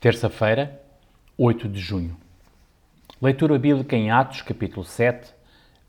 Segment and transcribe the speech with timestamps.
[0.00, 0.80] Terça-feira,
[1.36, 2.16] 8 de junho.
[3.20, 5.34] Leitura bíblica em Atos, capítulo 7,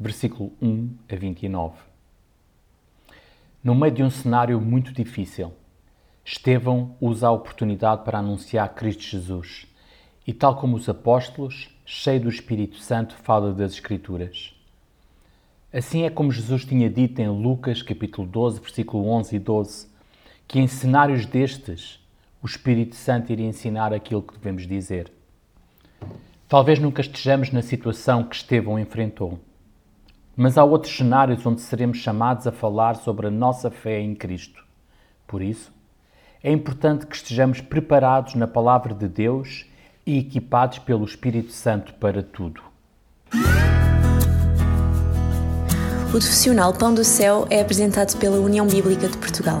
[0.00, 1.76] versículo 1 a 29.
[3.62, 5.52] No meio de um cenário muito difícil,
[6.24, 9.66] Estevão usa a oportunidade para anunciar Cristo Jesus
[10.26, 14.54] e, tal como os apóstolos, cheio do Espírito Santo, fala das Escrituras.
[15.70, 19.86] Assim é como Jesus tinha dito em Lucas, capítulo 12, versículo 11 e 12,
[20.46, 22.00] que em cenários destes
[22.42, 25.12] o Espírito Santo iria ensinar aquilo que devemos dizer.
[26.48, 29.38] Talvez nunca estejamos na situação que Estevão enfrentou,
[30.36, 34.64] mas há outros cenários onde seremos chamados a falar sobre a nossa fé em Cristo.
[35.26, 35.72] Por isso,
[36.42, 39.66] é importante que estejamos preparados na palavra de Deus
[40.06, 42.62] e equipados pelo Espírito Santo para tudo.
[46.06, 49.60] O profissional Pão do Céu é apresentado pela União Bíblica de Portugal.